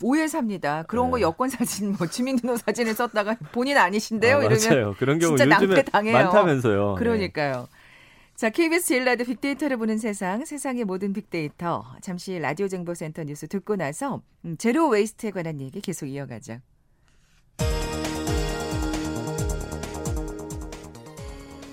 [0.00, 0.84] 오해 삽니다.
[0.84, 1.10] 그런 네.
[1.10, 4.36] 거 여권 사진, 뭐 주민등록 사진을 썼다가 본인 아니신데요?
[4.36, 4.94] 아, 이러면 맞아요.
[4.96, 6.12] 그런 경우 진짜 요즘에 당해요.
[6.12, 6.94] 많다면서요.
[6.94, 6.98] 네.
[7.00, 7.52] 그러니까요.
[7.52, 7.78] 네.
[8.36, 11.84] 자, KBS 제일 라디오 빅데이터를 보는 세상, 세상의 모든 빅데이터.
[12.00, 16.58] 잠시 라디오 정보센터 뉴스 듣고 나서 음, zero waste에 관한 얘기 계속 이어가죠.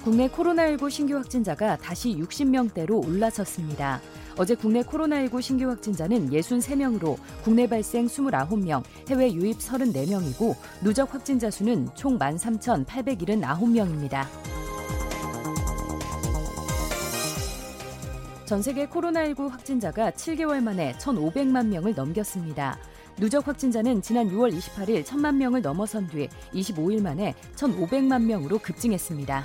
[0.05, 3.99] 국내 코로나19 신규 확진자가 다시 60명대로 올라섰습니다.
[4.37, 11.89] 어제 국내 코로나19 신규 확진자는 63명으로 국내 발생 29명, 해외 유입 34명이고 누적 확진자 수는
[11.95, 14.27] 총 13,879명입니다.
[18.45, 22.77] 전 세계 코로나19 확진자가 7개월 만에 1,500만 명을 넘겼습니다.
[23.17, 29.43] 누적 확진자는 지난 6월 28일 1,000만 명을 넘어선 뒤 25일 만에 1,500만 명으로 급증했습니다.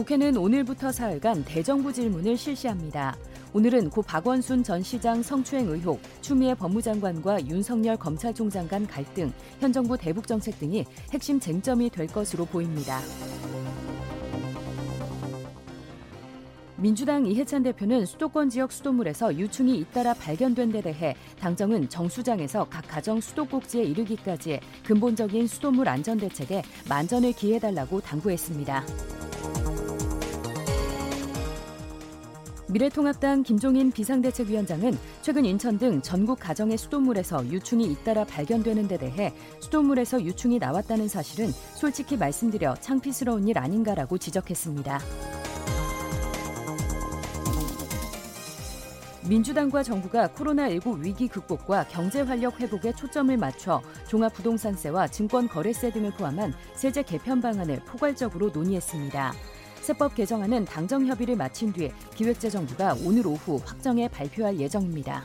[0.00, 3.18] 국회는 오늘부터 사흘간 대정부 질문을 실시합니다.
[3.52, 9.98] 오늘은 고 박원순 전 시장 성추행 의혹, 추미애 법무장관과 윤석열 검찰총장 간 갈등, 현 정부
[9.98, 12.98] 대북 정책 등이 핵심 쟁점이 될 것으로 보입니다.
[16.76, 23.20] 민주당 이해찬 대표는 수도권 지역 수돗물에서 유충이 잇따라 발견된 데 대해 당정은 정수장에서 각 가정
[23.20, 29.19] 수도꼭지에 이르기까지의 근본적인 수돗물 안전 대책에 만전을 기해달라고 당부했습니다.
[32.70, 40.22] 미래통합당 김종인 비상대책위원장은 최근 인천 등 전국 가정의 수돗물에서 유충이 잇따라 발견되는 데 대해 수돗물에서
[40.22, 45.00] 유충이 나왔다는 사실은 솔직히 말씀드려 창피스러운 일 아닌가라고 지적했습니다.
[49.28, 56.54] 민주당과 정부가 코로나19 위기 극복과 경제 활력 회복에 초점을 맞춰 종합부동산세와 증권 거래세 등을 포함한
[56.74, 59.32] 세제 개편 방안을 포괄적으로 논의했습니다.
[59.90, 65.24] 세법 개정안은 당정 협의를 마친 뒤 기획재정부가 오늘 오후 확정해 발표할 예정입니다.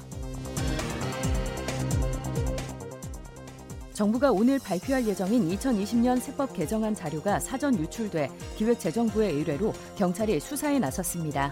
[3.93, 11.51] 정부가 오늘 발표할 예정인 2020년 세법 개정안 자료가 사전 유출돼 기획재정부의 의뢰로 경찰이 수사에 나섰습니다.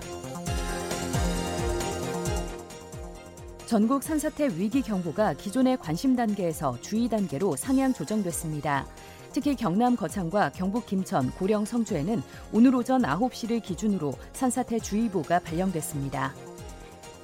[3.68, 8.88] 전국 산사태 위기 경보가 기존의 관심 단계에서 주의 단계로 상향 조정됐습니다.
[9.34, 12.22] 특히 경남 거창과 경북 김천, 고령 성주에는
[12.54, 16.34] 오늘 오전 9시를 기준으로 산사태 주의보가 발령됐습니다.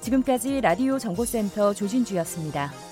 [0.00, 2.89] 지금까지 라디오 정보센터 조진주였습니다.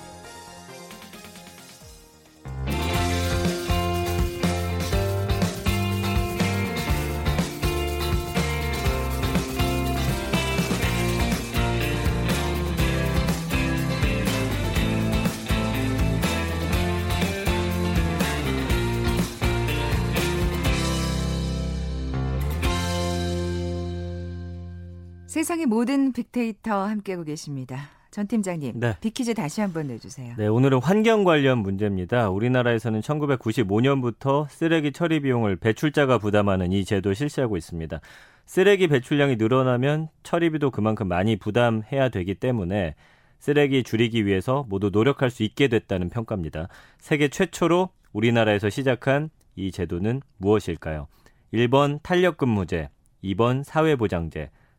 [25.69, 27.91] 모든 빅데이터 함께하고 계십니다.
[28.11, 28.97] 전 팀장님, 네.
[29.03, 30.35] 빅퀴즈 다시 한번 내주세요.
[30.39, 32.31] 네, 오늘은 환경 관련 문제입니다.
[32.31, 38.01] 우리나라에서는 1995년부터 쓰레기 처리 비용을 배출자가 부담하는 이 제도 실시하고 있습니다.
[38.47, 42.95] 쓰레기 배출량이 늘어나면 처리비도 그만큼 많이 부담해야 되기 때문에
[43.39, 46.69] 쓰레기 줄이기 위해서 모두 노력할 수 있게 됐다는 평가입니다.
[46.99, 51.09] 세계 최초로 우리나라에서 시작한 이 제도는 무엇일까요?
[51.53, 52.89] 1번 탄력 근무제,
[53.23, 54.51] 2번 사회보장제,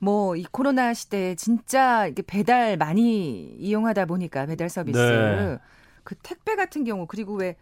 [0.00, 5.58] 뭐 이 코로나 시대에 진짜 이게 배달 많이 이용하다 보니까 배달 서비스 네.
[6.04, 7.56] 그 택배 같은 경우 그리고 왜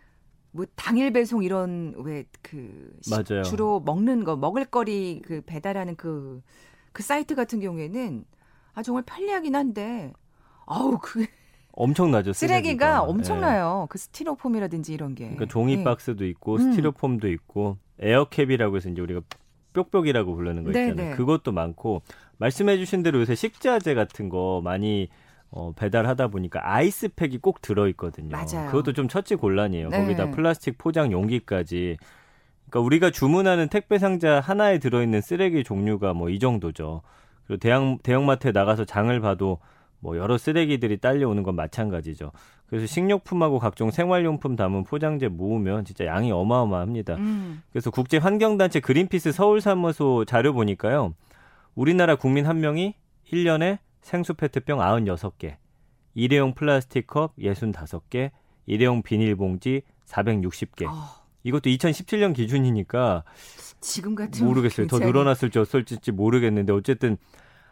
[0.50, 2.98] 뭐 당일 배송 이런 왜그
[3.44, 6.42] 주로 먹는 거 먹을거리 그 배달하는 그그
[6.92, 8.24] 그 사이트 같은 경우에는
[8.74, 10.12] 아 정말 편리하긴 한데
[10.66, 11.26] 아우 그
[11.72, 12.32] 엄청나죠.
[12.34, 13.02] 쓰레기가, 쓰레기가.
[13.02, 13.82] 엄청나요.
[13.82, 13.86] 네.
[13.88, 15.24] 그 스티로폼이라든지 이런 게.
[15.24, 15.84] 그러니까 종이 네.
[15.84, 17.32] 박스도 있고 스티로폼도 음.
[17.32, 19.20] 있고 에어캡이라고 해서 이제 우리가
[19.84, 20.94] 뾱뾱이라고 부르는 거 있잖아요.
[20.94, 21.16] 네네.
[21.16, 22.02] 그것도 많고
[22.38, 25.08] 말씀해주신 대로 요새 식자재 같은 거 많이
[25.50, 28.30] 어, 배달하다 보니까 아이스팩이 꼭 들어있거든요.
[28.30, 28.66] 맞아요.
[28.70, 29.88] 그것도 좀 처치 곤란이에요.
[29.88, 30.00] 네.
[30.00, 31.96] 거기다 플라스틱 포장 용기까지.
[32.68, 37.00] 그러니까 우리가 주문하는 택배 상자 하나에 들어있는 쓰레기 종류가 뭐 이 정도죠.
[37.46, 39.58] 그리고 대형 대형마트에 나가서 장을 봐도
[40.00, 42.30] 뭐 여러 쓰레기들이 딸려오는 건 마찬가지죠.
[42.68, 47.14] 그래서 식료품하고 각종 생활용품 담은 포장재 모으면 진짜 양이 어마어마합니다.
[47.16, 47.62] 음.
[47.72, 51.14] 그래서 국제 환경단체 그린피스 서울 사무소 자료 보니까요.
[51.74, 52.94] 우리나라 국민 한 명이
[53.32, 55.56] 1년에 생수 페트병 96개,
[56.14, 58.30] 일회용 플라스틱 컵 65개,
[58.66, 60.86] 일회용 비닐봉지 460개.
[60.86, 61.18] 어.
[61.44, 63.24] 이것도 2017년 기준이니까
[63.80, 64.86] 지금 같은 모르겠어요.
[64.88, 67.16] 더 늘어났을지 어떨지 모르겠는데 어쨌든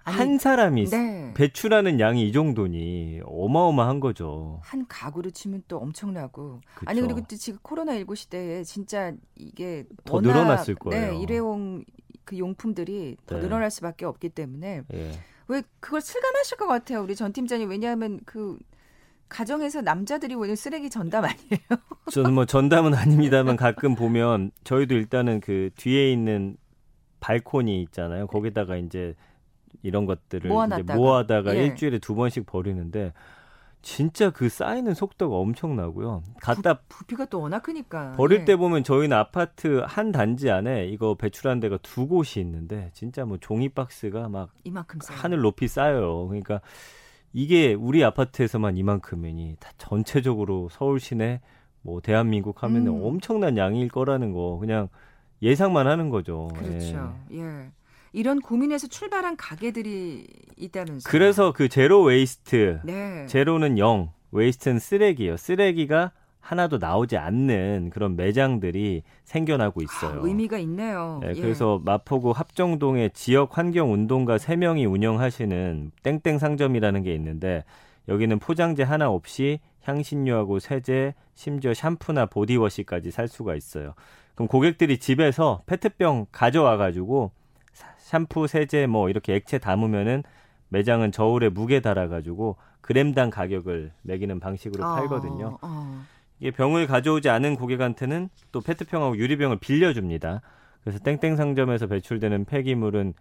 [0.06, 1.34] 아니, 한 사람이 네.
[1.34, 4.60] 배출하는 양이 이 정도니 어마어마한 거죠.
[4.62, 6.60] 한 가구로 치면 또 엄청나고.
[6.74, 6.84] 그쵸.
[6.88, 11.12] 아니 그리고 또 지금 코로나 19 시대에 진짜 이게 더 워낙, 늘어났을 거예요.
[11.12, 11.84] 네, 일회용
[12.24, 13.42] 그 용품들이 더 네.
[13.42, 15.12] 늘어날 수밖에 없기 때문에 예.
[15.48, 17.68] 왜 그걸 실감하실 것 같아요, 우리 전 팀장님.
[17.68, 18.56] 왜냐하면 그
[19.28, 21.58] 가정에서 남자들이 오는 쓰레기 전담 아니에요?
[22.12, 26.56] 저는 뭐 전담은 아닙니다만 가끔 보면 저희도 일단은 그 뒤에 있는
[27.18, 28.28] 발코니 있잖아요.
[28.28, 29.16] 거기다가 이제
[29.82, 31.64] 이런 것들을 모아놨다가, 모아다가 예.
[31.66, 33.12] 일주일에 두 번씩 버리는데
[33.82, 36.22] 진짜 그 쌓이는 속도가 엄청나고요.
[36.40, 38.44] 갖다 부, 피가 또 워낙 크니까 버릴 예.
[38.44, 43.38] 때 보면 저희는 아파트 한 단지 안에 이거 배출한 데가 두 곳이 있는데 진짜 뭐
[43.38, 45.16] 종이 박스가 막 이만큼 쌓여.
[45.16, 46.26] 하늘 높이 쌓여요.
[46.26, 46.60] 그러니까
[47.32, 51.40] 이게 우리 아파트에서만 이만큼이니 다 전체적으로 서울 시내
[51.82, 53.04] 뭐 대한민국 하면은 음.
[53.04, 54.88] 엄청난 양일 거라는 거 그냥
[55.42, 56.48] 예상만 하는 거죠.
[56.56, 57.14] 그렇죠.
[57.30, 57.38] 예.
[57.38, 57.70] 예.
[58.16, 60.26] 이런 고민에서 출발한 가게들이
[60.56, 61.10] 있다면서요.
[61.10, 63.26] 그래서 그 zero waste, 네.
[63.26, 65.36] zero는 0, waste는 쓰레기예요.
[65.36, 70.22] 쓰레기가 하나도 나오지 않는 그런 매장들이 생겨나고 있어요.
[70.22, 71.18] 아, 의미가 있네요.
[71.20, 71.40] 네, 예.
[71.42, 77.64] 그래서 마포구 합정동의 지역 환경 운동가 3명이 운영하시는 땡땡 상점이라는 게 있는데
[78.08, 83.92] 여기는 포장재 하나 없이 향신료하고 세제, 심지어 샴푸나 보디워시까지 살 수가 있어요.
[84.34, 87.32] 그럼 고객들이 집에서 페트병 가져와 가지고
[88.06, 90.22] 샴푸, 세제 뭐 이렇게 액체 담으면은
[90.68, 95.58] 매장은 저울에 무게 달아가지고 그램당 가격을 매기는 방식으로 어, 팔거든요.
[95.60, 96.04] 어.
[96.38, 100.40] 이게 병을 가져오지 않은 고객한테는 또 페트병하고 유리병을 빌려줍니다.
[100.82, 103.14] 그래서 땡땡 상점에서 배출되는 폐기물은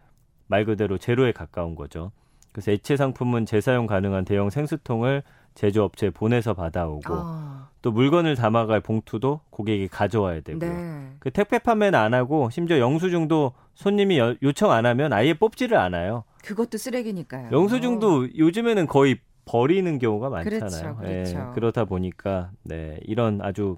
[0.46, 2.12] 말 그대로 제로에 가까운 거죠.
[2.52, 5.24] 그래서 액체 상품은 재사용 가능한 대형 생수통을
[5.56, 7.68] 제조업체에 보내서 받아오고 어.
[7.82, 10.70] 또 물건을 담아갈 봉투도 고객이 가져와야 되고요.
[10.72, 11.12] 네.
[11.20, 16.24] 그 택배 판매는 안 하고 심지어 영수증도 손님이 여, 요청 안 하면 아예 뽑지를 않아요.
[16.44, 17.50] 그것도 쓰레기니까요.
[17.52, 18.28] 영수증도 어.
[18.38, 20.70] 요즘에는 거의 버리는 경우가 많잖아요.
[20.70, 21.38] 그렇죠, 그렇죠.
[21.38, 23.78] 네, 그러다 보니까 네, 이런 아주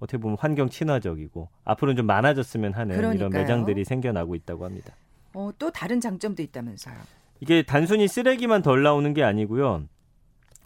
[0.00, 3.28] 어떻게 보면 환경 친화적이고 앞으로는 좀 많아졌으면 하는 그러니까요.
[3.28, 4.94] 이런 매장들이 생겨나고 있다고 합니다.
[5.34, 6.94] 어, 또 다른 장점도 있다면서요.
[7.40, 9.84] 이게 단순히 쓰레기만 덜 나오는 게 아니고요.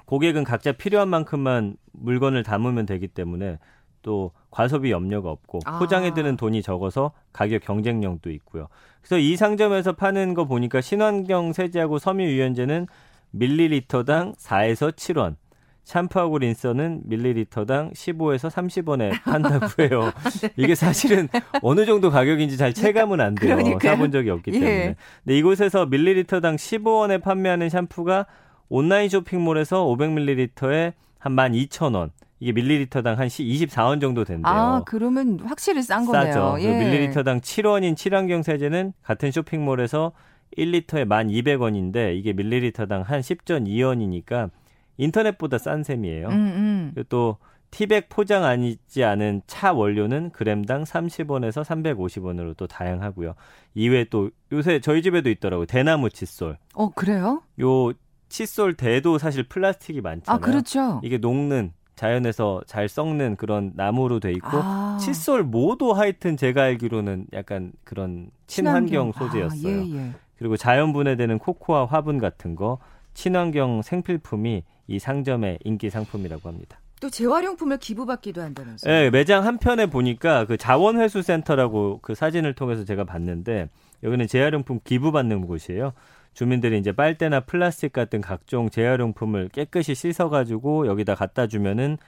[0.08, 3.58] 고객은 각자 필요한 만큼만 물건을 담으면 되기 때문에
[4.00, 5.78] 또 과소비 염려가 없고 아.
[5.78, 8.68] 포장에 드는 돈이 적어서 가격 경쟁력도 있고요.
[9.02, 12.86] 그래서 이 상점에서 파는 거 보니까 신환경 세제하고 섬유유연제는
[13.32, 15.36] 밀리리터당 4에서 7원,
[15.84, 20.10] 샴푸하고 린서는 밀리리터당 15에서 30원에 판다고 해요.
[20.40, 20.48] 네.
[20.56, 21.28] 이게 사실은
[21.60, 23.56] 어느 정도 가격인지 잘 체감은 안 돼요.
[23.56, 23.92] 그러니까요.
[23.92, 24.58] 사본 적이 없기 예.
[24.58, 24.74] 때문에.
[24.74, 24.96] 예.
[25.22, 28.24] 근데 이곳에서 밀리리터당 15원에 판매하는 샴푸가
[28.68, 32.10] 온라인 쇼핑몰에서 500ml에 한 12,000원.
[32.40, 34.52] 이게 밀리리터당 한 24원 정도 된대요.
[34.54, 36.32] 아, 그러면 확실히 싼 거네요.
[36.32, 36.56] 싸죠.
[36.60, 36.78] 예.
[36.78, 40.12] 밀리리터당 7원인 친환경 세제는 같은 쇼핑몰에서
[40.56, 44.50] 1리터에 1,200원인데 이게 밀리리터당 한 10.2원이니까
[44.98, 46.28] 인터넷보다 싼 셈이에요.
[46.28, 47.04] 음, 음.
[47.08, 47.38] 또
[47.70, 53.34] 티백 포장 아니지 않은 차 원료는 그램당 30원에서 350원으로 또 다양하고요.
[53.74, 55.66] 이외에 또 요새 저희 집에도 있더라고요.
[55.66, 56.56] 대나무 칫솔.
[56.74, 57.42] 어, 그래요?
[57.60, 57.92] 요
[58.28, 60.36] 칫솔 대도 사실 플라스틱이 많잖아요.
[60.36, 61.00] 아, 그렇죠.
[61.02, 64.96] 이게 녹는 자연에서 잘 썩는 그런 나무로 돼 있고 아.
[65.00, 69.12] 칫솔 모도 하여튼 제가 알기로는 약간 그런 친환경, 친환경.
[69.14, 69.80] 아, 소재였어요.
[69.80, 70.14] 아, 예, 예.
[70.38, 72.78] 그리고 자연 분해되는 코코아 화분 같은 거
[73.14, 76.78] 친환경 생필품이 이 상점의 인기 상품이라고 합니다.
[77.00, 78.92] 또 재활용품을 기부받기도 한다면서요?
[78.92, 83.68] 네, 매장 한편에 보니까 그 자원회수센터라고 그 사진을 통해서 제가 봤는데
[84.02, 85.92] 여기는 재활용품 기부받는 곳이에요.
[86.38, 91.98] 주민들이 이제 빨대나 플라스틱 같은 각종 재활용품을 깨끗이 씻어가지고 여기다 갖다 주면은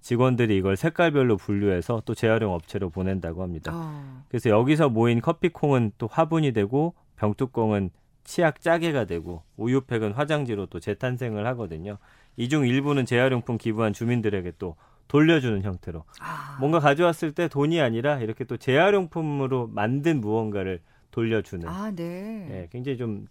[0.00, 3.72] 직원들이 이걸 색깔별로 분류해서 또 재활용 업체로 보낸다고 합니다.
[3.74, 4.22] 어.
[4.28, 7.90] 그래서 여기서 모인 커피콩은 또 화분이 되고 병뚜껑은
[8.22, 11.98] 치약 짜개가 되고 우유팩은 화장지로 또 재탄생을 하거든요.
[12.36, 14.76] 이 중 일부는 재활용품 기부한 주민들에게 또
[15.08, 16.58] 돌려주는 형태로 아.
[16.60, 20.78] 뭔가 가져왔을 때 돈이 아니라 이렇게 또 재활용품으로 만든 무언가를
[21.10, 21.66] 돌려주는.
[21.66, 22.46] 아, 네.
[22.48, 23.26] 네 굉장히 좀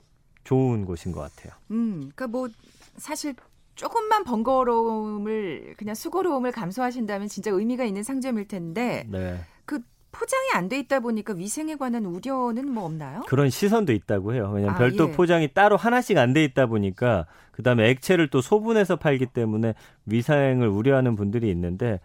[0.50, 1.54] 좋은 곳인 것 같아요.
[1.70, 2.50] 음, 그러니까 뭐
[2.98, 3.36] 사실
[3.76, 9.40] 조금만 번거로움을 그냥 수고로움을 감수하신다면 진짜 의미가 있는 상점일 텐데 네.
[9.66, 9.80] 그
[10.12, 13.22] 포장이 안 돼 있다 보니까 위생에 관한 우려는 뭐 없나요?
[13.28, 14.50] 그런 시선도 있다고 해요.
[14.52, 15.12] 왜냐면 하 아, 별도 예.
[15.12, 19.76] 포장이 따로 하나씩 안 돼 있다 보니까 그다음에 액체를 또 소분해서 팔기 때문에
[20.08, 22.00] 위생을 우려하는 분들이 있는데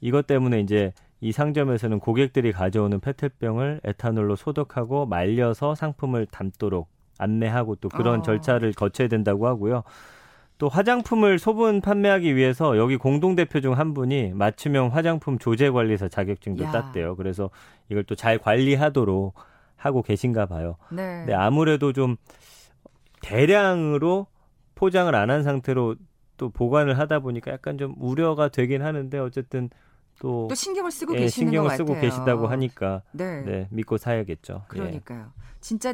[0.00, 6.88] 이것 때문에 이제 이 상점에서는 고객들이 가져오는 페트병을 에탄올로 소독하고 말려서 상품을 담도록
[7.20, 8.22] 안내하고 또 그런 어.
[8.22, 9.82] 절차를 거쳐야 된다고 하고요.
[10.58, 16.08] 또 화장품을 소분 판매하기 위해서 여기 공동 대표 중 한 분이 맞춤형 화장품 조제 관리사
[16.08, 16.70] 자격증도 야.
[16.70, 17.16] 땄대요.
[17.16, 17.50] 그래서
[17.88, 19.34] 이걸 또 잘 관리하도록
[19.76, 20.76] 하고 계신가 봐요.
[20.90, 21.20] 네.
[21.20, 22.16] 근데 아무래도 좀
[23.22, 24.26] 대량으로
[24.74, 25.96] 포장을 안 한 상태로
[26.36, 29.68] 또 보관을 하다 보니까 약간 좀 우려가 되긴 하는데 어쨌든
[30.20, 33.42] 또, 또 신경을 쓰고 예, 계시는 신경을 쓰고 계시다고 하니까 네.
[33.42, 34.62] 네 믿고 사야겠죠.
[34.64, 34.68] 예.
[34.68, 35.20] 그러니까요.
[35.20, 35.42] 예.
[35.60, 35.92] 진짜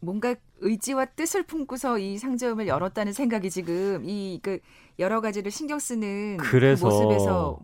[0.00, 4.58] 뭔가 의지와 뜻을 품고서 이 상점을 열었다는 생각이 지금 이 그
[4.98, 7.58] 여러 가지를 신경 쓰는 그 그래서 그 모습에서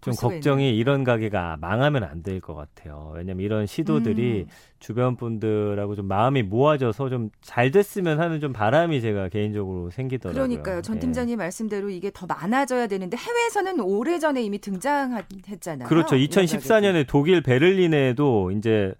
[0.00, 0.78] 좀 걱정이 있는.
[0.78, 3.12] 이런 가게가 망하면 안 될 것 같아요.
[3.16, 4.52] 왜냐면 이런 시도들이 음.
[4.78, 10.42] 주변 분들하고 좀 마음이 모아져서 좀 잘 됐으면 하는 좀 바람이 제가 개인적으로 생기더라고요.
[10.46, 10.82] 그러니까요.
[10.82, 11.00] 전 예.
[11.00, 11.36] 팀장님 예.
[11.36, 15.88] 말씀대로 이게 더 많아져야 되는데 해외에서는 오래전에 이미 등장했잖아요.
[15.88, 16.16] 그렇죠.
[16.16, 18.92] 2014년에 독일 베를린에도 이제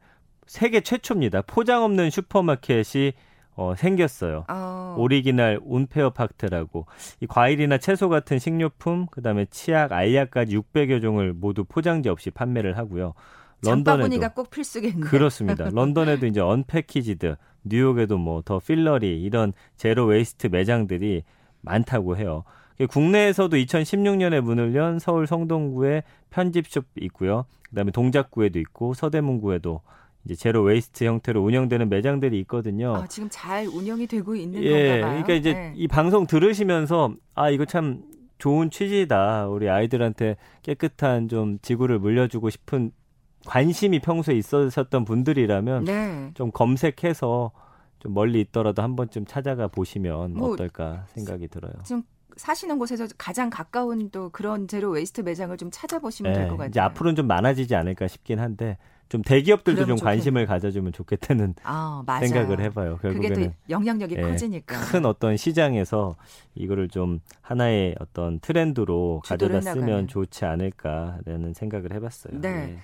[0.46, 1.42] 세계 최초입니다.
[1.42, 3.12] 포장 없는 슈퍼마켓이
[3.56, 4.44] 어, 생겼어요.
[4.48, 4.96] 어.
[4.98, 6.86] 오리기널 운페어 파크트라고
[7.20, 13.14] 이 과일이나 채소 같은 식료품, 그다음에 치약, 알약까지 600여 종을 모두 포장지 없이 판매를 하고요.
[13.64, 15.04] 런던에도 꼭 필수겠네요.
[15.08, 15.68] 그렇습니다.
[15.72, 21.22] 런던에도 이제 Unpackaged, 뉴욕에도 뭐 The Fillery 이런 zero waste 매장들이
[21.62, 22.44] 많다고 해요.
[22.90, 27.46] 국내에서도 2016년에 문을 연 서울 성동구에 편집숍 있고요.
[27.70, 29.80] 그다음에 동작구에도 있고 서대문구에도
[30.24, 32.96] 이제 zero waste 형태로 운영되는 매장들이 있거든요.
[32.96, 35.00] 아, 지금 잘 운영이 되고 있는 예, 건가요?
[35.00, 35.72] 그러니까 이제 네.
[35.76, 38.02] 이 방송 들으시면서 아 이거 참
[38.38, 39.48] 좋은 취지다.
[39.48, 42.92] 우리 아이들한테 깨끗한 좀 지구를 물려주고 싶은
[43.46, 46.30] 관심이 평소에 있었던 분들이라면 네.
[46.34, 47.52] 좀 검색해서
[47.98, 51.72] 좀 멀리 있더라도 한 번쯤 찾아가 보시면 뭐, 어떨까 생각이 들어요.
[51.86, 52.02] 좀
[52.36, 56.68] 사시는 곳에서 가장 가까운 또 그런 zero waste 매장을 좀 찾아보시면 네, 될것 같아요.
[56.70, 60.46] 이제 앞으로는 좀 많아지지 않을까 싶긴 한데 좀 대기업들도 좀 관심을.
[60.46, 62.98] 가져주면 좋겠다는 아, 생각을 해봐요.
[62.98, 66.16] 결국에는 그게 또 영향력이 예, 커지니까 큰 어떤 시장에서
[66.54, 72.40] 이거를 좀 하나의 어떤 트렌드로 가져다 쓰면 좋지 않을까라는 생각을 해봤어요.
[72.40, 72.66] 네.
[72.66, 72.78] 네.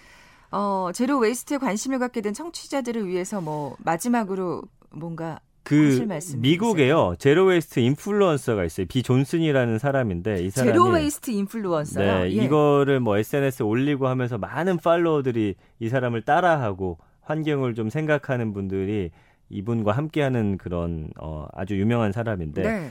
[0.53, 7.81] 어, zero waste에 관심을 갖게 된 청취자들을 위해서 뭐 마지막으로 뭔가 그 미국에요 zero waste
[7.81, 12.25] influencer가 있어요 비 존슨이라는 사람인데 이 사람이 zero waste 인플루언서요.
[12.25, 12.45] 네, 예.
[12.45, 19.11] 이거를 뭐 SNS에 올리고 하면서 많은 팔로워들이 이 사람을 따라하고 환경을 좀 생각하는 분들이
[19.51, 22.91] 이분과 함께하는 그런 어, 아주 유명한 사람인데 네.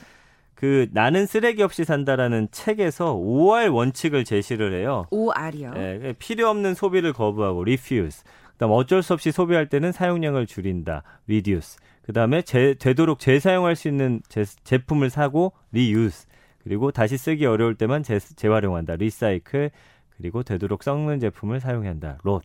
[0.59, 5.05] 그 나는 쓰레기 없이 산다라는 책에서 5R 원칙을 제시를 해요.
[5.09, 5.73] 5R이요.
[5.73, 8.23] 네, 필요 없는 소비를 거부하고 refuse.
[8.51, 11.03] 그다음 어쩔 수 없이 소비할 때는 사용량을 줄인다.
[11.29, 11.79] reduce.
[12.09, 16.25] 그다음에 재, 되도록 재사용할 수 있는 제, 제품을 사고 리유스
[16.63, 19.69] 그리고 다시 쓰기 어려울 때만 재, 재활용한다 리사이클
[20.17, 22.41] 그리고 되도록 썩는 제품을 사용해야 한다 롯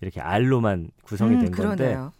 [0.00, 2.12] 이렇게 알로만 구성이 음, 된 건데 그러네요.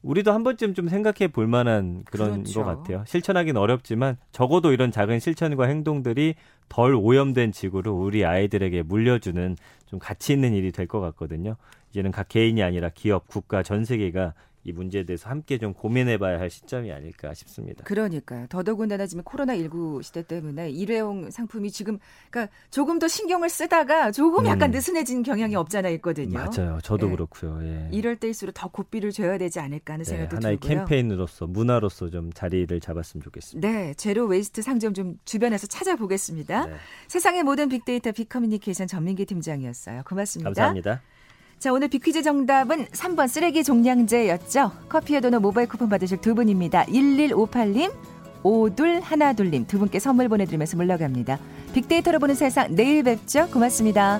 [0.00, 2.64] 우리도 한 번쯤 좀 생각해 볼 만한 그런 그렇죠.
[2.64, 3.04] 것 같아요.
[3.06, 6.34] 실천하기는 어렵지만 적어도 이런 작은 실천과 행동들이
[6.70, 11.56] 덜 오염된 지구로 우리 아이들에게 물려주는 좀 가치 있는 일이 될 것 같거든요.
[11.90, 14.32] 이제는 각 개인이 아니라 기업, 국가, 전 세계가
[14.64, 17.82] 이 문제에 대해서 함께 좀 고민해봐야 할 시점이 아닐까 싶습니다.
[17.84, 18.46] 그러니까요.
[18.48, 21.98] 더더군다나 지금 코로나 19 시대 때문에 일회용 상품이 지금
[22.30, 24.72] 그러니까 조금 더 신경을 쓰다가 조금 약간 음.
[24.72, 26.38] 느슨해진 경향이 없잖아 있거든요.
[26.38, 26.78] 맞아요.
[26.82, 27.12] 저도 네.
[27.12, 27.58] 그렇고요.
[27.64, 27.88] 예.
[27.92, 30.78] 이럴 때일수록 더 고삐를 쥐어야 되지 않을까 하는 네, 생각도 하나의 들고요.
[30.78, 33.68] 캠페인으로서 문화로서 좀 자리를 잡았으면 좋겠습니다.
[33.68, 36.66] 네, zero waste 상점 좀 주변에서 찾아보겠습니다.
[36.66, 36.74] 네.
[37.08, 40.02] 세상의 모든 빅데이터 빅커뮤니케이션 전민기 팀장이었어요.
[40.06, 40.48] 고맙습니다.
[40.50, 41.02] 감사합니다.
[41.62, 44.72] 자, 오늘 빅퀴즈 정답은 3번 쓰레기 종량제였죠.
[44.88, 46.86] 커피에 도넛 모바일 쿠폰 받으실 두 분입니다.
[46.86, 47.92] 1158님,
[48.42, 51.38] 오둘하나둘님 두 분께 선물 보내드리면서 물러갑니다.
[51.72, 53.46] 빅데이터로 보는 세상 내일 뵙죠.
[53.52, 54.18] 고맙습니다.